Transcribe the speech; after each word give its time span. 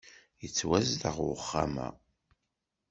Yettwazdeɣ 0.41 1.17
uxxxam-a. 1.27 1.87